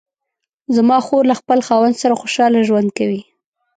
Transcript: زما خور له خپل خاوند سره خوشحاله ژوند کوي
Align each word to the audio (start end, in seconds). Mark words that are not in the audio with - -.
زما 0.75 0.97
خور 1.05 1.23
له 1.29 1.35
خپل 1.41 1.59
خاوند 1.67 1.95
سره 2.01 2.19
خوشحاله 2.21 2.59
ژوند 2.67 2.89
کوي 2.97 3.21